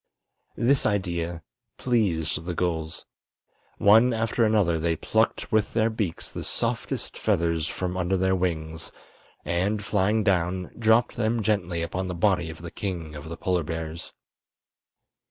This 0.57 0.83
idea 0.87 1.43
pleased 1.77 2.45
the 2.45 2.55
gulls. 2.55 3.05
One 3.77 4.13
after 4.13 4.43
another 4.43 4.79
they 4.79 4.95
plucked 4.95 5.51
with 5.51 5.73
their 5.75 5.91
beaks 5.91 6.31
the 6.31 6.43
softest 6.43 7.15
feathers 7.15 7.67
from 7.67 7.95
under 7.95 8.17
their 8.17 8.35
wings, 8.35 8.91
and, 9.45 9.85
flying 9.85 10.23
down, 10.23 10.71
dropped 10.79 11.17
then 11.17 11.43
gently 11.43 11.83
upon 11.83 12.07
the 12.07 12.15
body 12.15 12.49
of 12.49 12.63
the 12.63 12.71
King 12.71 13.13
of 13.13 13.29
the 13.29 13.37
Polar 13.37 13.61
Bears. 13.61 14.11